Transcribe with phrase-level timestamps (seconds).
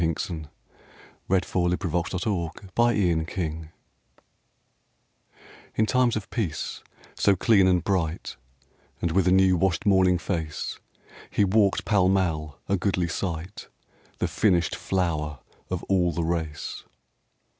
[0.01, 0.15] / hear an
[1.29, 3.71] Army I FLOWER OF YOUTH THE GOLDEN BOY
[5.75, 6.81] IN times of peace,
[7.13, 8.35] so clean and bright,
[8.99, 10.79] And with a new washed morning face,
[11.29, 13.67] He walked Pall Mall, a goodly sight,
[14.17, 15.37] The finished flower
[15.69, 16.83] of all the race.